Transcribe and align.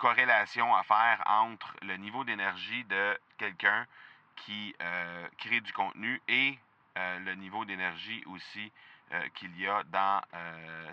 corrélation 0.00 0.74
à 0.74 0.82
faire 0.82 1.22
entre 1.26 1.76
le 1.82 1.96
niveau 1.96 2.24
d'énergie 2.24 2.84
de 2.84 3.18
quelqu'un 3.38 3.86
qui 4.36 4.74
crée 5.38 5.60
du 5.60 5.72
contenu 5.72 6.20
et 6.26 6.58
le 6.96 7.34
niveau 7.34 7.64
d'énergie 7.64 8.24
aussi 8.26 8.72
qu'il 9.34 9.60
y 9.60 9.68
a 9.68 9.82
dans, 9.84 10.20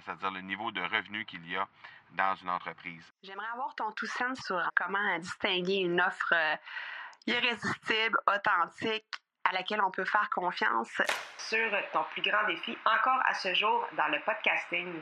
c'est-à-dire 0.03 0.31
le 0.31 0.41
niveau 0.41 0.71
de 0.71 0.81
revenu 0.81 1.25
qu'il 1.25 1.49
y 1.49 1.55
a 1.55 1.67
dans 2.11 2.35
une 2.35 2.49
entreprise. 2.49 3.13
J'aimerais 3.23 3.47
avoir 3.53 3.73
ton 3.75 3.91
tout 3.91 4.05
sens 4.05 4.39
sur 4.45 4.61
comment 4.75 5.19
distinguer 5.19 5.77
une 5.77 6.01
offre 6.01 6.33
irrésistible, 7.25 8.17
authentique, 8.27 9.05
à 9.43 9.53
laquelle 9.53 9.81
on 9.81 9.91
peut 9.91 10.05
faire 10.05 10.29
confiance. 10.29 11.01
Sur 11.37 11.71
ton 11.93 12.03
plus 12.11 12.21
grand 12.21 12.45
défi 12.47 12.77
encore 12.85 13.21
à 13.25 13.33
ce 13.33 13.53
jour 13.53 13.87
dans 13.93 14.07
le 14.07 14.19
podcasting. 14.21 15.01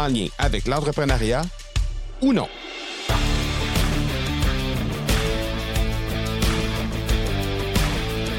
en 0.00 0.08
lien 0.08 0.26
avec 0.38 0.66
l'entrepreneuriat 0.66 1.42
ou 2.22 2.32
non. 2.32 2.48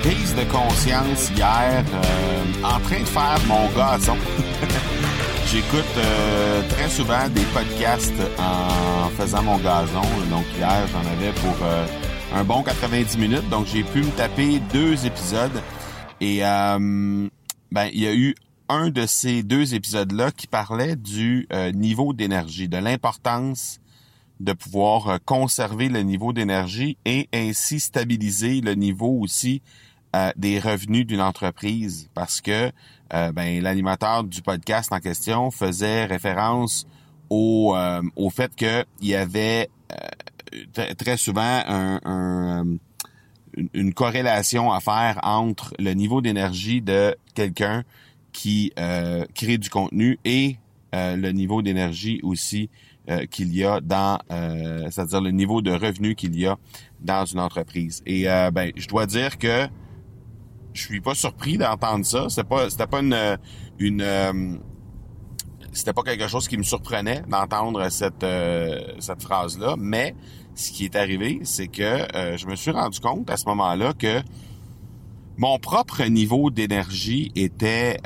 prise 0.02 0.36
de 0.36 0.44
conscience 0.52 1.30
hier 1.36 1.84
euh, 1.94 2.64
en 2.64 2.80
train 2.80 3.00
de 3.00 3.06
faire 3.06 3.40
mon 3.48 3.68
gazon. 3.78 4.18
J'écoute 5.46 5.96
euh, 5.98 6.68
très 6.70 6.90
souvent 6.90 7.30
des 7.30 7.44
podcasts 7.54 8.22
en 8.40 9.10
faisant 9.10 9.44
mon 9.44 9.58
gazon. 9.58 10.02
Donc 10.32 10.46
hier, 10.58 10.88
j'en 10.92 11.12
avais 11.12 11.32
pour 11.34 11.56
euh, 11.64 11.86
un 12.36 12.44
bon 12.44 12.64
90 12.64 13.18
minutes. 13.18 13.50
Donc 13.50 13.68
j'ai 13.68 13.84
pu 13.84 14.00
me 14.00 14.12
taper 14.12 14.60
deux 14.74 15.06
épisodes. 15.06 15.62
Et 16.20 16.40
ben 16.40 17.90
il 17.94 18.00
y 18.00 18.08
a 18.08 18.14
eu 18.14 18.36
un 18.72 18.90
de 18.90 19.06
ces 19.06 19.44
deux 19.44 19.76
épisodes-là 19.76 20.32
qui 20.32 20.48
parlait 20.48 20.96
du 20.96 21.48
niveau 21.74 22.14
d'énergie, 22.14 22.68
de 22.68 22.78
l'importance 22.78 23.80
de 24.42 24.54
pouvoir 24.54 25.20
conserver 25.24 25.88
le 25.88 26.02
niveau 26.02 26.34
d'énergie 26.34 26.98
et 27.06 27.30
ainsi 27.34 27.80
stabiliser 27.80 28.60
le 28.62 28.74
niveau 28.74 29.20
aussi 29.20 29.62
euh, 30.14 30.32
des 30.36 30.60
revenus 30.60 31.06
d'une 31.06 31.22
entreprise. 31.22 32.10
Parce 32.14 32.42
que 32.42 32.72
euh, 33.14 33.32
ben, 33.32 33.64
l'animateur 33.64 34.26
du 34.26 34.42
podcast 34.42 34.92
en 34.92 35.00
question 35.00 35.52
faisait 35.52 36.04
référence 36.04 36.86
au, 37.30 37.74
euh, 37.78 38.02
au 38.18 38.30
fait 38.30 38.54
qu'il 38.54 38.86
y 39.02 39.16
avait 39.16 39.70
très 40.98 41.16
souvent 41.16 41.64
un, 41.66 42.66
une 43.74 43.94
corrélation 43.94 44.74
à 44.74 44.82
faire 44.82 45.20
entre 45.24 45.74
le 45.80 45.94
niveau 45.94 46.22
d'énergie 46.22 46.82
de 46.82 47.16
quelqu'un 47.34 47.84
qui 48.32 48.72
crée 49.36 49.58
du 49.58 49.70
contenu 49.70 50.20
et 50.26 50.58
le 50.94 51.32
niveau 51.32 51.62
d'énergie 51.62 52.20
aussi 52.24 52.70
qu'il 53.30 53.54
y 53.56 53.64
a 53.64 53.82
dans, 53.82 54.20
c'est-à-dire 54.30 55.22
le 55.22 55.32
niveau 55.32 55.62
de 55.62 55.72
revenu 55.72 56.16
qu'il 56.16 56.40
y 56.40 56.46
a 56.46 56.58
dans 57.00 57.26
une 57.26 57.40
entreprise. 57.40 58.02
Et 58.06 58.24
ben, 58.26 58.72
je 58.76 58.88
dois 58.88 59.06
dire 59.06 59.38
que 59.38 59.68
je 60.74 60.82
suis 60.82 61.02
pas 61.02 61.16
surpris 61.16 61.58
d'entendre 61.58 62.06
ça. 62.06 62.28
C'était 62.30 62.44
pas, 62.44 62.70
c'était 62.70 62.88
pas 62.88 63.00
une, 63.00 63.38
une 63.80 64.02
euh, 64.02 64.58
c'était 65.72 65.94
pas 65.94 66.04
quelque 66.04 66.28
chose 66.28 66.48
qui 66.48 66.58
me 66.58 66.64
surprenait 66.64 67.24
d'entendre 67.28 67.90
cette 67.90 68.24
euh, 68.24 68.80
cette 69.00 69.22
phrase 69.22 69.58
là. 69.58 69.76
Mais 69.78 70.16
ce 70.56 70.72
qui 70.72 70.86
est 70.86 70.96
arrivé, 70.96 71.40
c'est 71.44 71.68
que 71.68 72.16
euh, 72.16 72.38
je 72.38 72.46
me 72.48 72.56
suis 72.56 72.72
rendu 72.72 73.00
compte 73.00 73.30
à 73.30 73.38
ce 73.38 73.46
moment-là 73.46 73.94
que 73.94 74.22
mon 75.42 75.60
propre 75.60 76.04
niveau 76.04 76.50
d'énergie 76.52 77.32
était 77.36 77.98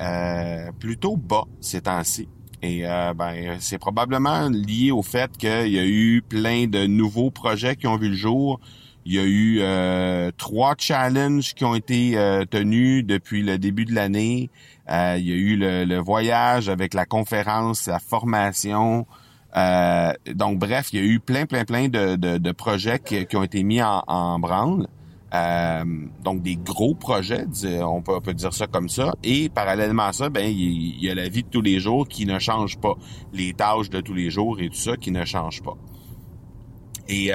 plutôt 0.80 1.18
bas 1.18 1.46
ces 1.62 1.82
temps-ci. 1.82 2.28
Et 2.64 2.84
ben, 3.16 3.58
c'est 3.60 3.78
probablement 3.78 4.50
lié 4.50 4.90
au 4.92 5.04
fait 5.04 5.38
qu'il 5.38 5.68
y 5.68 5.78
a 5.78 5.86
eu 5.86 6.24
plein 6.28 6.66
de 6.66 6.88
nouveaux 6.88 7.30
projets 7.30 7.76
qui 7.76 7.86
ont 7.86 7.98
vu 7.98 8.10
le 8.10 8.16
jour 8.16 8.60
il 9.08 9.14
y 9.14 9.20
a 9.20 9.24
eu 9.24 9.60
euh, 9.62 10.32
trois 10.36 10.74
challenges 10.78 11.54
qui 11.54 11.64
ont 11.64 11.76
été 11.76 12.18
euh, 12.18 12.44
tenus 12.44 13.06
depuis 13.06 13.44
le 13.44 13.60
début 13.60 13.86
de 13.86 13.94
l'année. 13.94 14.50
Euh, 14.90 15.16
il 15.20 15.28
y 15.28 15.32
a 15.32 15.36
eu 15.36 15.58
le, 15.58 16.00
voyage 16.00 16.70
avec 16.70 16.96
la 16.96 17.06
conférence, 17.06 17.86
la 17.86 18.00
formation. 18.00 19.06
donc 19.54 20.58
bref, 20.58 20.90
il 20.92 21.00
y 21.00 21.04
a 21.04 21.06
eu 21.06 21.20
plein, 21.20 21.46
plein, 21.46 21.66
plein 21.66 21.88
de, 21.88 22.16
de, 22.16 22.52
projets 22.52 22.98
qui, 23.00 23.38
ont 23.38 23.44
été 23.44 23.62
mis 23.62 23.82
en, 23.82 24.40
branle. 24.40 24.88
Donc 26.24 26.42
des 26.42 26.56
gros 26.56 26.96
projets, 26.96 27.46
on 27.82 28.02
peut, 28.02 28.16
on 28.16 28.22
peut 28.22 28.34
dire 28.34 28.54
ça 28.54 28.68
comme 28.68 28.90
ça. 28.90 29.14
Et 29.24 29.50
parallèlement 29.50 30.04
à 30.04 30.14
ça, 30.14 30.30
ben 30.30 30.46
il 30.46 31.04
y 31.04 31.10
a 31.10 31.16
la 31.16 31.30
vie 31.30 31.44
de 31.44 31.50
tous 31.50 31.62
les 31.62 31.80
jours 31.80 32.08
qui 32.08 32.26
ne 32.26 32.40
change 32.40 32.78
pas, 32.78 32.96
les 33.34 33.54
tâches 33.54 33.90
de 33.90 34.02
tous 34.02 34.14
les 34.14 34.30
jours 34.30 34.60
et 34.60 34.70
tout 34.70 34.76
ça 34.76 34.98
qui 34.98 35.12
ne 35.12 35.26
change 35.26 35.62
pas. 35.62 35.78
Et 37.08 37.32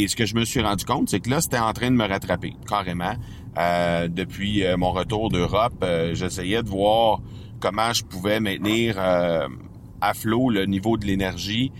et 0.00 0.08
ce 0.08 0.16
que 0.16 0.24
je 0.24 0.34
me 0.34 0.46
suis 0.46 0.62
rendu 0.62 0.86
compte, 0.86 1.10
c'est 1.10 1.20
que 1.20 1.28
là, 1.28 1.42
c'était 1.42 1.58
en 1.58 1.74
train 1.74 1.90
de 1.90 1.96
me 1.96 2.06
rattraper, 2.06 2.54
carrément. 2.66 3.14
Euh, 3.58 4.08
depuis 4.08 4.64
euh, 4.64 4.78
mon 4.78 4.92
retour 4.92 5.30
d'Europe, 5.30 5.74
euh, 5.82 6.14
j'essayais 6.14 6.62
de 6.62 6.68
voir 6.68 7.20
comment 7.58 7.92
je 7.92 8.04
pouvais 8.04 8.40
maintenir 8.40 8.98
à 8.98 10.14
flot 10.14 10.48
le 10.48 10.64
niveau 10.64 10.96
de 10.96 11.04
l'énergie 11.04 11.70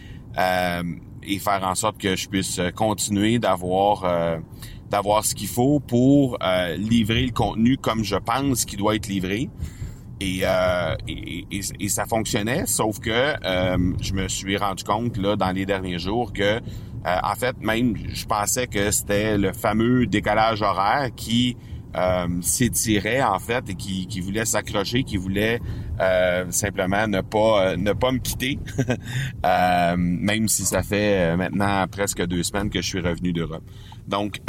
et 1.22 1.38
faire 1.38 1.62
en 1.64 1.74
sorte 1.74 1.98
que 1.98 2.16
je 2.16 2.28
puisse 2.28 2.60
continuer 2.74 3.38
d'avoir 3.38 4.40
d'avoir 4.90 5.24
ce 5.24 5.34
qu'il 5.34 5.48
faut 5.48 5.80
pour 5.80 6.38
livrer 6.76 7.24
le 7.24 7.32
contenu 7.32 7.76
comme 7.76 8.02
je 8.02 8.16
pense 8.16 8.64
qu'il 8.64 8.78
doit 8.78 8.96
être 8.96 9.08
livré. 9.08 9.48
Et, 10.22 10.42
et, 11.08 11.46
et, 11.80 11.88
ça 11.88 12.04
fonctionnait, 12.04 12.66
sauf 12.66 12.98
que 12.98 13.34
je 14.00 14.12
me 14.12 14.28
suis 14.28 14.56
rendu 14.56 14.84
compte 14.84 15.16
là 15.16 15.36
dans 15.36 15.50
les 15.50 15.64
derniers 15.64 15.98
jours 15.98 16.32
que 16.32 16.60
euh, 17.06 17.16
en 17.22 17.34
fait, 17.34 17.56
même, 17.60 17.96
je 17.96 18.26
pensais 18.26 18.66
que 18.66 18.90
c'était 18.90 19.38
le 19.38 19.52
fameux 19.52 20.06
décalage 20.06 20.60
horaire 20.60 21.08
qui 21.16 21.56
euh, 21.96 22.28
s'étirait 22.40 23.22
en 23.22 23.38
fait 23.38 23.70
et 23.70 23.74
qui, 23.74 24.06
qui 24.06 24.20
voulait 24.20 24.44
s'accrocher, 24.44 25.02
qui 25.02 25.16
voulait 25.16 25.60
euh, 26.00 26.44
simplement 26.50 27.06
ne 27.06 27.20
pas 27.20 27.76
ne 27.76 27.92
pas 27.92 28.12
me 28.12 28.18
quitter, 28.18 28.58
même 29.96 30.48
si 30.48 30.64
ça 30.64 30.82
fait 30.82 31.36
maintenant 31.36 31.86
presque 31.88 32.24
deux 32.26 32.42
semaines 32.42 32.70
que 32.70 32.80
je 32.80 32.86
suis 32.86 33.00
revenu 33.00 33.32
d'Europe. 33.32 33.64
Donc, 34.06 34.40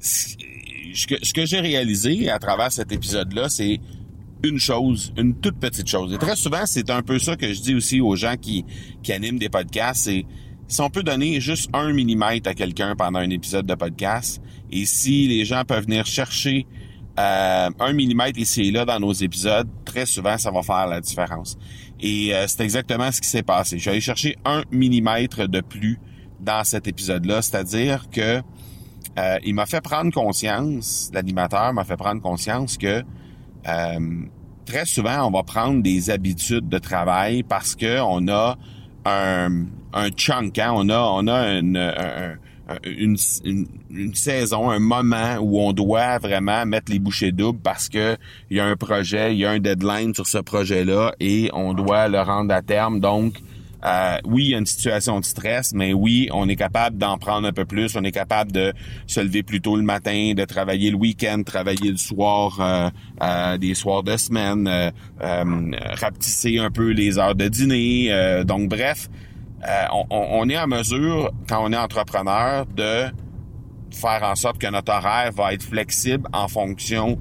ce 0.00 1.06
que, 1.06 1.14
ce 1.22 1.32
que 1.32 1.46
j'ai 1.46 1.60
réalisé 1.60 2.30
à 2.30 2.38
travers 2.38 2.72
cet 2.72 2.92
épisode-là, 2.92 3.48
c'est 3.48 3.80
une 4.44 4.58
chose, 4.58 5.12
une 5.16 5.34
toute 5.34 5.58
petite 5.58 5.88
chose. 5.88 6.12
Et 6.12 6.18
très 6.18 6.36
souvent, 6.36 6.64
c'est 6.64 6.90
un 6.90 7.02
peu 7.02 7.18
ça 7.18 7.36
que 7.36 7.52
je 7.52 7.60
dis 7.60 7.74
aussi 7.74 8.00
aux 8.00 8.16
gens 8.16 8.36
qui, 8.36 8.64
qui 9.02 9.12
animent 9.12 9.38
des 9.38 9.48
podcasts, 9.48 10.04
c'est 10.04 10.24
si 10.68 10.82
on 10.82 10.90
peut 10.90 11.02
donner 11.02 11.40
juste 11.40 11.70
un 11.72 11.92
millimètre 11.92 12.48
à 12.48 12.54
quelqu'un 12.54 12.94
pendant 12.94 13.18
un 13.18 13.30
épisode 13.30 13.66
de 13.66 13.74
podcast, 13.74 14.40
et 14.70 14.84
si 14.84 15.26
les 15.26 15.46
gens 15.46 15.64
peuvent 15.64 15.84
venir 15.84 16.04
chercher 16.04 16.66
euh, 17.18 17.70
un 17.80 17.92
millimètre 17.94 18.38
ici 18.38 18.68
et 18.68 18.70
là 18.70 18.84
dans 18.84 19.00
nos 19.00 19.12
épisodes, 19.12 19.66
très 19.86 20.04
souvent, 20.04 20.36
ça 20.36 20.50
va 20.50 20.62
faire 20.62 20.86
la 20.86 21.00
différence. 21.00 21.56
Et 22.00 22.34
euh, 22.34 22.44
c'est 22.46 22.62
exactement 22.62 23.10
ce 23.10 23.20
qui 23.20 23.28
s'est 23.28 23.42
passé. 23.42 23.82
Allé 23.86 24.00
chercher 24.00 24.36
un 24.44 24.62
millimètre 24.70 25.48
de 25.48 25.62
plus 25.62 25.98
dans 26.38 26.62
cet 26.64 26.86
épisode-là, 26.86 27.40
c'est-à-dire 27.40 28.08
que 28.10 28.42
euh, 29.18 29.38
il 29.44 29.54
m'a 29.54 29.66
fait 29.66 29.80
prendre 29.80 30.12
conscience, 30.12 31.10
l'animateur 31.14 31.72
m'a 31.72 31.84
fait 31.84 31.96
prendre 31.96 32.20
conscience 32.20 32.76
que 32.76 33.02
très 34.64 34.84
souvent, 34.86 35.26
on 35.26 35.30
va 35.30 35.42
prendre 35.42 35.82
des 35.82 36.10
habitudes 36.10 36.68
de 36.68 36.78
travail 36.78 37.42
parce 37.42 37.74
que 37.74 38.00
on 38.00 38.28
a 38.28 38.56
un, 39.04 39.64
un 39.92 40.10
chunk, 40.10 40.58
hein? 40.58 40.72
on 40.74 40.88
a, 40.88 40.98
on 40.98 41.26
a 41.26 41.58
une, 41.58 41.76
une, 42.84 43.16
une, 43.90 44.14
saison, 44.14 44.70
un 44.70 44.78
moment 44.78 45.36
où 45.40 45.60
on 45.60 45.72
doit 45.72 46.18
vraiment 46.18 46.66
mettre 46.66 46.92
les 46.92 46.98
bouchées 46.98 47.32
doubles 47.32 47.60
parce 47.62 47.88
que 47.88 48.16
il 48.50 48.56
y 48.56 48.60
a 48.60 48.66
un 48.66 48.76
projet, 48.76 49.34
il 49.34 49.38
y 49.38 49.44
a 49.44 49.50
un 49.50 49.58
deadline 49.58 50.14
sur 50.14 50.26
ce 50.26 50.38
projet-là 50.38 51.14
et 51.20 51.50
on 51.52 51.72
doit 51.74 52.08
le 52.08 52.20
rendre 52.20 52.54
à 52.54 52.62
terme. 52.62 53.00
Donc, 53.00 53.34
euh, 53.84 54.16
oui, 54.24 54.44
il 54.44 54.50
y 54.50 54.54
a 54.54 54.58
une 54.58 54.66
situation 54.66 55.20
de 55.20 55.24
stress, 55.24 55.72
mais 55.74 55.92
oui, 55.92 56.28
on 56.32 56.48
est 56.48 56.56
capable 56.56 56.98
d'en 56.98 57.18
prendre 57.18 57.46
un 57.46 57.52
peu 57.52 57.64
plus. 57.64 57.96
On 57.96 58.04
est 58.04 58.12
capable 58.12 58.52
de 58.52 58.72
se 59.06 59.20
lever 59.20 59.42
plus 59.42 59.60
tôt 59.60 59.76
le 59.76 59.82
matin, 59.82 60.32
de 60.34 60.44
travailler 60.44 60.90
le 60.90 60.96
week-end, 60.96 61.42
travailler 61.44 61.90
le 61.90 61.96
soir, 61.96 62.58
euh, 62.60 62.90
euh, 63.22 63.58
des 63.58 63.74
soirs 63.74 64.02
de 64.02 64.16
semaine, 64.16 64.92
rapetisser 65.20 66.58
un 66.58 66.70
peu 66.70 66.90
les 66.90 67.18
heures 67.18 67.34
de 67.34 67.48
dîner. 67.48 68.42
donc, 68.44 68.68
bref, 68.68 69.08
euh, 69.66 69.84
on, 69.92 70.06
on, 70.10 70.48
est 70.48 70.58
en 70.58 70.68
mesure, 70.68 71.32
quand 71.48 71.64
on 71.64 71.72
est 71.72 71.76
entrepreneur, 71.76 72.64
de 72.66 73.06
faire 73.90 74.22
en 74.22 74.36
sorte 74.36 74.58
que 74.58 74.70
notre 74.70 74.92
horaire 74.92 75.32
va 75.32 75.52
être 75.52 75.64
flexible 75.64 76.28
en 76.32 76.46
fonction 76.46 77.18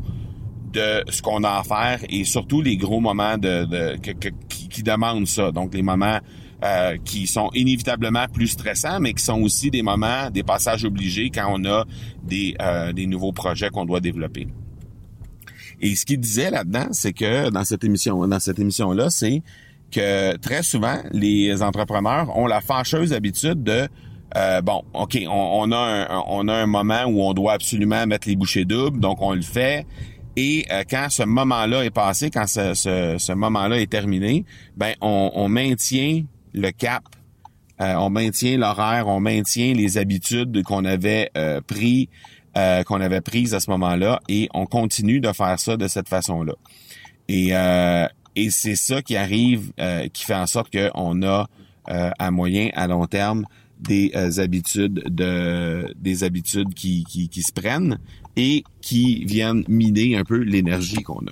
de 0.71 1.03
ce 1.09 1.21
qu'on 1.21 1.43
a 1.43 1.59
à 1.59 1.63
faire 1.63 1.99
et 2.09 2.23
surtout 2.25 2.61
les 2.61 2.77
gros 2.77 2.99
moments 2.99 3.37
de, 3.37 3.65
de 3.65 3.95
qui, 3.97 4.67
qui, 4.69 4.83
demandent 4.83 5.25
ça. 5.25 5.51
Donc 5.51 5.73
les 5.73 5.81
moments 5.81 6.19
euh, 6.63 6.97
qui 7.05 7.27
sont 7.27 7.49
inévitablement 7.53 8.25
plus 8.31 8.47
stressants, 8.47 8.99
mais 8.99 9.13
qui 9.13 9.23
sont 9.23 9.41
aussi 9.41 9.69
des 9.69 9.83
moments, 9.83 10.29
des 10.31 10.43
passages 10.43 10.85
obligés 10.85 11.29
quand 11.29 11.47
on 11.49 11.65
a 11.65 11.85
des, 12.23 12.55
euh, 12.61 12.93
des 12.93 13.05
nouveaux 13.05 13.31
projets 13.31 13.69
qu'on 13.69 13.85
doit 13.85 13.99
développer. 13.99 14.47
Et 15.79 15.95
ce 15.95 16.05
qu'il 16.05 16.19
disait 16.19 16.49
là-dedans, 16.49 16.87
c'est 16.91 17.13
que 17.13 17.51
dans 17.51 17.63
cette 17.63 17.83
émission, 17.83 18.27
dans 18.27 18.39
cette 18.39 18.57
émission-là, 18.57 19.09
c'est 19.11 19.43
que 19.91 20.35
très 20.37 20.63
souvent, 20.63 20.97
les 21.11 21.61
entrepreneurs 21.61 22.35
ont 22.35 22.47
la 22.47 22.61
fâcheuse 22.61 23.13
habitude 23.13 23.63
de 23.63 23.87
euh, 24.35 24.61
bon, 24.61 24.83
OK, 24.93 25.17
on, 25.29 25.71
a 25.71 25.77
un, 25.77 26.23
on 26.27 26.47
a 26.47 26.53
un 26.53 26.65
moment 26.65 27.05
où 27.05 27.21
on 27.21 27.33
doit 27.33 27.53
absolument 27.53 28.05
mettre 28.07 28.27
les 28.27 28.35
bouchées 28.35 28.65
doubles, 28.65 28.99
donc 28.99 29.21
on 29.21 29.33
le 29.33 29.41
fait. 29.41 29.85
Et 30.35 30.65
euh, 30.71 30.83
quand 30.89 31.07
ce 31.09 31.23
moment-là 31.23 31.85
est 31.85 31.91
passé, 31.91 32.29
quand 32.29 32.45
ce, 32.47 32.73
ce, 32.73 33.33
moment-là 33.33 33.79
est 33.79 33.89
terminé, 33.89 34.45
ben 34.75 34.93
on, 35.01 35.31
on 35.33 35.49
maintient 35.49 36.23
le 36.57 36.71
cap, 36.71 37.03
euh, 37.79 37.93
on 37.95 38.09
maintient 38.09 38.57
l'horaire, 38.57 39.07
on 39.07 39.19
maintient 39.19 39.73
les 39.73 39.97
habitudes 39.97 40.63
qu'on 40.63 40.85
avait 40.85 41.31
pris, 41.67 42.09
qu'on 42.55 43.01
avait 43.01 43.21
prises 43.21 43.53
à 43.53 43.59
ce 43.59 43.69
moment-là, 43.69 44.19
et 44.27 44.49
on 44.53 44.65
continue 44.65 45.19
de 45.19 45.31
faire 45.31 45.59
ça 45.59 45.77
de 45.77 45.87
cette 45.87 46.09
façon-là. 46.09 46.53
Et, 47.27 47.49
et 48.35 48.49
c'est 48.49 48.75
ça 48.75 49.03
qui 49.03 49.15
arrive, 49.15 49.71
qui 50.11 50.25
fait 50.25 50.33
en 50.33 50.47
sorte 50.47 50.75
qu'on 50.75 51.21
a 51.21 51.47
à 51.85 52.31
moyen, 52.31 52.69
à 52.73 52.87
long 52.87 53.05
terme, 53.05 53.45
des 53.79 54.11
euh, 54.15 54.39
habitudes 54.39 55.03
de 55.07 55.93
des 55.97 56.23
habitudes 56.23 56.73
qui, 56.73 57.03
qui, 57.03 57.29
qui, 57.29 57.41
se 57.41 57.51
prennent 57.51 57.99
et 58.35 58.63
qui 58.81 59.23
viennent 59.25 59.63
miner 59.67 60.17
un 60.17 60.23
peu 60.23 60.37
l'énergie 60.37 61.03
qu'on 61.03 61.19
a. 61.19 61.31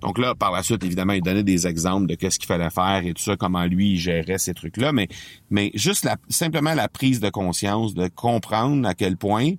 Donc 0.00 0.18
là, 0.18 0.34
par 0.34 0.52
la 0.52 0.62
suite, 0.62 0.84
évidemment, 0.84 1.14
il 1.14 1.22
donnait 1.22 1.42
des 1.42 1.66
exemples 1.66 2.06
de 2.06 2.14
qu'est-ce 2.14 2.38
qu'il 2.38 2.46
fallait 2.46 2.70
faire 2.70 3.02
et 3.04 3.14
tout 3.14 3.22
ça, 3.22 3.36
comment 3.36 3.64
lui 3.64 3.92
il 3.92 3.98
gérait 3.98 4.38
ces 4.38 4.54
trucs-là, 4.54 4.92
mais 4.92 5.08
mais 5.50 5.70
juste 5.74 6.04
la, 6.04 6.16
simplement 6.28 6.74
la 6.74 6.88
prise 6.88 7.20
de 7.20 7.30
conscience, 7.30 7.94
de 7.94 8.08
comprendre 8.08 8.86
à 8.86 8.94
quel 8.94 9.16
point, 9.16 9.52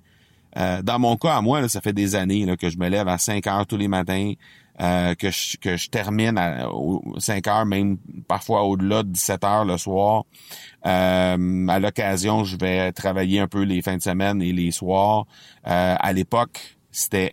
euh, 0.56 0.82
dans 0.82 0.98
mon 0.98 1.16
cas 1.16 1.36
à 1.36 1.42
moi, 1.42 1.60
là, 1.60 1.68
ça 1.68 1.80
fait 1.80 1.92
des 1.92 2.14
années 2.14 2.46
là, 2.46 2.56
que 2.56 2.70
je 2.70 2.78
me 2.78 2.88
lève 2.88 3.08
à 3.08 3.18
5 3.18 3.46
heures 3.46 3.66
tous 3.66 3.76
les 3.76 3.88
matins, 3.88 4.32
euh, 4.80 5.14
que, 5.14 5.30
je, 5.30 5.56
que 5.56 5.76
je 5.76 5.88
termine 5.88 6.36
à 6.36 6.68
5 7.18 7.46
heures, 7.46 7.64
même 7.64 7.96
parfois 8.28 8.64
au-delà 8.64 9.02
de 9.02 9.08
17 9.08 9.44
heures 9.44 9.64
le 9.64 9.78
soir. 9.78 10.24
Euh, 10.84 11.68
à 11.68 11.78
l'occasion, 11.78 12.44
je 12.44 12.56
vais 12.56 12.92
travailler 12.92 13.40
un 13.40 13.48
peu 13.48 13.62
les 13.62 13.80
fins 13.80 13.96
de 13.96 14.02
semaine 14.02 14.42
et 14.42 14.52
les 14.52 14.70
soirs. 14.72 15.26
Euh, 15.66 15.94
à 15.98 16.12
l'époque, 16.12 16.76
c'était 16.90 17.32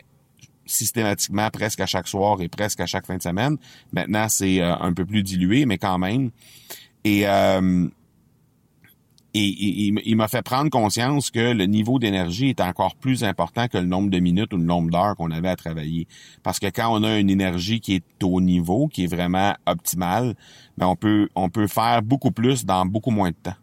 systématiquement 0.66 1.50
presque 1.50 1.81
à 1.81 1.86
chaque 1.86 2.07
soir 2.07 2.42
et 2.42 2.48
presque 2.48 2.80
à 2.80 2.86
chaque 2.86 3.06
fin 3.06 3.18
de 3.18 3.22
semaine. 3.22 3.57
Maintenant, 3.92 4.30
c'est 4.30 4.62
un 4.62 4.94
peu 4.94 5.06
plus 5.06 5.22
dilué, 5.22 5.66
mais 5.66 5.78
quand 5.78 5.98
même. 5.98 6.31
Et 7.04 7.25
et, 9.35 9.91
il, 10.06 10.15
m'a 10.15 10.27
fait 10.27 10.44
prendre 10.44 10.69
conscience 10.69 11.31
que 11.31 11.53
le 11.53 11.65
niveau 11.65 11.97
d'énergie 11.97 12.50
est 12.50 12.62
encore 12.62 12.95
plus 12.95 13.24
important 13.24 13.68
que 13.68 13.80
le 13.80 13.85
nombre 13.85 14.12
de 14.12 14.19
minutes 14.19 14.53
ou 14.53 14.57
le 14.57 14.63
nombre 14.63 14.91
d'heures 14.91 15.15
qu'on 15.15 15.31
avait 15.31 15.50
à 15.50 15.56
travailler. 15.56 16.07
Parce 16.44 16.59
que 16.59 16.68
quand 16.68 16.94
on 16.94 17.03
a 17.03 17.18
une 17.18 17.31
énergie 17.31 17.80
qui 17.80 17.95
est 17.95 18.24
au 18.24 18.41
niveau, 18.41 18.88
qui 18.88 19.06
est 19.06 19.07
vraiment 19.07 19.56
optimale, 19.65 20.35
ben 20.77 20.85
on 20.85 20.95
peut 20.95 21.30
on 21.33 21.50
peut 21.50 21.68
faire 21.68 22.03
beaucoup 22.03 22.31
plus 22.31 22.65
dans 22.65 22.85
beaucoup 22.85 23.09
moins 23.09 23.31
de 23.31 23.35
temps. 23.41 23.56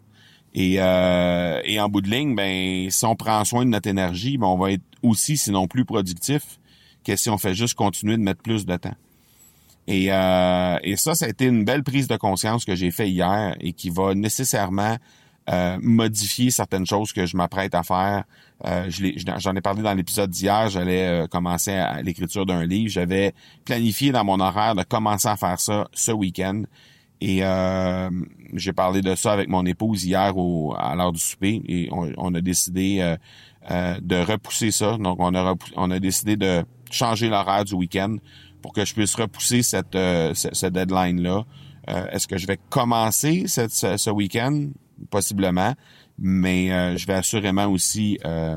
Et, 0.55 0.77
euh, 0.79 1.61
et 1.65 1.81
en 1.81 1.89
bout 1.89 2.01
de 2.01 2.11
ligne, 2.11 2.35
ben 2.35 2.91
si 2.91 3.05
on 3.05 3.15
prend 3.15 3.45
soin 3.45 3.65
de 3.65 3.71
notre 3.71 3.89
énergie, 3.89 4.39
ben 4.39 4.49
on 4.49 4.59
va 4.59 4.73
être 4.73 4.83
aussi, 5.05 5.37
sinon 5.37 5.69
plus 5.69 5.85
productif 5.85 6.59
que 7.05 7.15
si 7.15 7.31
on 7.31 7.39
fait 7.39 7.55
juste 7.55 7.75
continuer 7.75 8.17
de 8.17 8.23
mettre 8.23 8.43
plus 8.43 8.67
de 8.67 8.77
temps. 8.77 8.97
Et, 9.87 10.13
euh, 10.13 10.79
et 10.83 10.97
ça, 10.97 11.15
ça 11.15 11.27
a 11.27 11.29
été 11.29 11.47
une 11.47 11.65
belle 11.65 11.85
prise 11.85 12.09
de 12.09 12.17
conscience 12.17 12.65
que 12.65 12.75
j'ai 12.75 12.91
fait 12.91 13.09
hier 13.09 13.57
et 13.61 13.73
qui 13.73 13.91
va 13.91 14.15
nécessairement 14.15 14.97
euh, 15.51 15.79
modifier 15.83 16.51
certaines 16.51 16.87
choses 16.87 17.13
que 17.13 17.27
je 17.27 17.37
m'apprête 17.37 17.75
à 17.75 17.83
faire. 17.83 18.25
Euh, 18.67 18.89
J'en 19.39 19.57
ai 19.57 19.61
parlé 19.61 19.83
dans 19.83 19.95
l'épisode 19.95 20.31
d'hier, 20.31 20.69
j'allais 20.69 21.09
euh, 21.09 21.27
commencer 21.27 21.73
à, 21.73 22.03
l'écriture 22.03 22.47
d'un 22.47 22.65
livre. 22.65 22.91
J'avais 22.91 23.35
planifié 23.65 24.13
dans 24.13 24.25
mon 24.25 24.39
horaire 24.39 24.75
de 24.75 24.83
commencer 24.83 25.29
à 25.29 25.37
faire 25.37 25.59
ça 25.59 25.89
ce 25.93 26.13
week-end. 26.13 26.63
Et 27.21 27.41
euh, 27.43 28.11
j'ai 28.55 28.73
parlé 28.73 29.03
de 29.03 29.15
ça 29.15 29.33
avec 29.33 29.49
mon 29.49 29.67
épouse 29.67 30.05
hier 30.05 30.37
au, 30.37 30.75
à 30.79 30.95
l'heure 30.95 31.13
du 31.13 31.21
souper 31.21 31.63
et 31.67 31.89
on, 31.93 32.35
a 32.35 32.41
décidé 32.41 33.17
de 33.69 34.25
repousser 34.25 34.71
ça. 34.71 34.97
Donc 34.99 35.17
on 35.19 35.35
a, 35.35 35.55
on 35.77 35.91
a 35.91 35.99
décidé 35.99 36.37
de 36.37 36.65
changer 36.91 37.29
l'horaire 37.29 37.67
du 37.67 37.75
week-end 37.75 38.17
pour 38.63 38.73
que 38.73 38.87
je 38.87 38.95
puisse 38.95 39.15
repousser 39.17 39.63
cette, 39.63 39.93
ce, 39.93 40.67
deadline-là. 40.67 41.45
Est-ce 41.87 42.27
que 42.27 42.39
je 42.39 42.47
vais 42.47 42.59
commencer 42.71 43.45
cette, 43.49 43.73
ce, 43.73 43.99
ce 43.99 44.09
week-end? 44.09 44.69
Possiblement, 45.11 45.75
mais 46.19 46.73
euh, 46.73 46.97
je 46.97 47.07
vais 47.07 47.15
assurément 47.15 47.67
aussi 47.67 48.19
euh, 48.25 48.57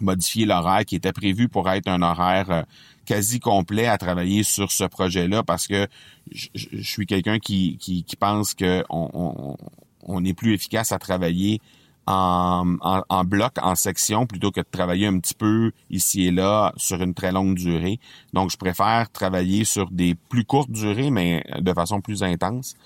modifier 0.00 0.44
l'horaire 0.44 0.84
qui 0.84 0.96
était 0.96 1.12
prévu 1.12 1.48
pour 1.48 1.68
être 1.70 1.88
un 1.88 2.02
horaire 2.02 2.50
euh, 2.50 2.62
quasi 3.06 3.40
complet 3.40 3.86
à 3.86 3.98
travailler 3.98 4.42
sur 4.42 4.70
ce 4.72 4.84
projet-là 4.84 5.42
parce 5.42 5.66
que 5.66 5.86
je, 6.30 6.82
suis 6.82 7.06
quelqu'un 7.06 7.38
qui, 7.38 7.78
qui, 7.78 8.04
pense 8.18 8.54
que 8.54 8.84
on, 8.90 9.56
on, 10.02 10.24
est 10.24 10.34
plus 10.34 10.52
efficace 10.52 10.92
à 10.92 10.98
travailler 10.98 11.60
en, 12.06 12.76
en, 12.80 13.24
bloc, 13.24 13.52
en 13.62 13.74
section, 13.74 14.26
plutôt 14.26 14.50
que 14.50 14.60
de 14.60 14.66
travailler 14.70 15.06
un 15.06 15.18
petit 15.18 15.34
peu 15.34 15.72
ici 15.90 16.26
et 16.26 16.30
là 16.30 16.72
sur 16.76 17.02
une 17.02 17.12
très 17.12 17.32
longue 17.32 17.54
durée. 17.54 18.00
Donc, 18.32 18.50
je 18.50 18.56
préfère 18.56 19.10
travailler 19.10 19.64
sur 19.64 19.90
des 19.90 20.14
plus 20.14 20.44
courtes 20.44 20.70
durées, 20.70 21.10
mais 21.10 21.44
de 21.58 21.72
façon 21.74 22.00
plus 22.00 22.22
intense. 22.22 22.76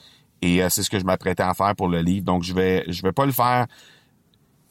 Et 0.42 0.62
euh, 0.62 0.68
c'est 0.68 0.82
ce 0.82 0.90
que 0.90 0.98
je 0.98 1.04
m'apprêtais 1.04 1.42
à 1.42 1.54
faire 1.54 1.74
pour 1.74 1.88
le 1.88 2.00
livre. 2.00 2.24
Donc, 2.24 2.42
je 2.42 2.52
vais, 2.52 2.84
je 2.88 3.02
vais 3.02 3.12
pas 3.12 3.26
le 3.26 3.32
faire. 3.32 3.66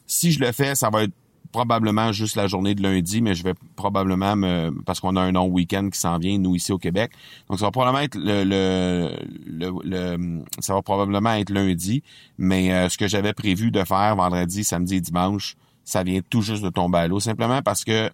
Si 0.06 0.30
je 0.30 0.40
le 0.40 0.52
fais, 0.52 0.74
ça 0.74 0.90
va 0.90 1.04
être 1.04 1.12
probablement 1.50 2.12
juste 2.12 2.36
la 2.36 2.46
journée 2.46 2.74
de 2.74 2.82
lundi, 2.82 3.20
mais 3.20 3.34
je 3.34 3.44
vais 3.44 3.54
probablement 3.76 4.36
me, 4.36 4.70
parce 4.84 5.00
qu'on 5.00 5.16
a 5.16 5.20
un 5.20 5.32
long 5.32 5.46
week-end 5.46 5.90
qui 5.92 5.98
s'en 5.98 6.18
vient, 6.18 6.38
nous, 6.38 6.56
ici 6.56 6.72
au 6.72 6.78
Québec. 6.78 7.12
Donc, 7.48 7.58
ça 7.58 7.66
va 7.66 7.70
probablement 7.70 8.02
être 8.02 8.16
le, 8.16 8.44
le, 8.44 9.72
le, 9.84 10.42
ça 10.60 10.74
va 10.74 10.82
probablement 10.82 11.32
être 11.34 11.50
lundi, 11.50 12.02
mais 12.38 12.72
euh, 12.72 12.88
ce 12.88 12.96
que 12.96 13.06
j'avais 13.06 13.34
prévu 13.34 13.70
de 13.70 13.84
faire 13.84 14.16
vendredi, 14.16 14.64
samedi 14.64 14.96
et 14.96 15.00
dimanche, 15.00 15.56
ça 15.84 16.02
vient 16.02 16.20
tout 16.28 16.42
juste 16.42 16.62
de 16.62 16.70
tomber 16.70 16.98
à 16.98 17.08
l'eau, 17.08 17.20
simplement 17.20 17.60
parce 17.60 17.84
que 17.84 18.10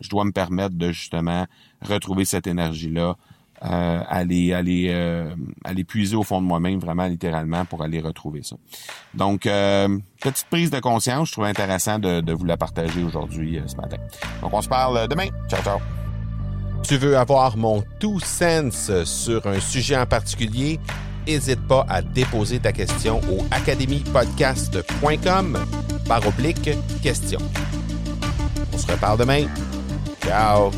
je 0.00 0.08
dois 0.08 0.24
me 0.24 0.32
permettre 0.32 0.74
de 0.74 0.90
justement 0.90 1.46
retrouver 1.80 2.24
cette 2.24 2.48
énergie-là, 2.48 3.16
euh, 3.64 4.02
aller 4.08 4.52
aller 4.52 4.88
euh, 4.90 5.34
aller 5.64 5.84
puiser 5.84 6.16
au 6.16 6.24
fond 6.24 6.40
de 6.40 6.46
moi-même 6.46 6.80
vraiment 6.80 7.06
littéralement 7.06 7.64
pour 7.64 7.82
aller 7.82 8.00
retrouver 8.00 8.42
ça. 8.42 8.56
Donc 9.14 9.46
euh, 9.46 9.98
petite 10.20 10.46
prise 10.50 10.70
de 10.70 10.80
conscience, 10.80 11.28
je 11.28 11.32
trouve 11.32 11.44
intéressant 11.44 11.98
de, 11.98 12.20
de 12.20 12.32
vous 12.32 12.44
la 12.44 12.56
partager 12.56 13.04
aujourd'hui 13.04 13.60
ce 13.66 13.76
matin. 13.76 13.98
Donc 14.40 14.52
on 14.52 14.62
se 14.62 14.68
parle 14.68 15.06
demain. 15.06 15.28
Ciao 15.48 15.62
ciao. 15.62 15.78
Tu 16.82 16.96
veux 16.96 17.16
avoir 17.16 17.56
mon 17.56 17.84
tout 18.00 18.18
sens 18.18 18.90
sur 19.04 19.46
un 19.46 19.60
sujet 19.60 19.96
en 19.96 20.06
particulier? 20.06 20.80
N'hésite 21.26 21.60
pas 21.68 21.86
à 21.88 22.02
déposer 22.02 22.58
ta 22.58 22.72
question 22.72 23.20
au 23.30 23.44
academypodcast.com 23.52 25.58
par 26.08 26.26
oblique 26.26 26.70
question. 27.00 27.38
On 28.72 28.78
se 28.78 28.90
reparle 28.90 29.18
demain. 29.18 29.46
Ciao! 30.24 30.72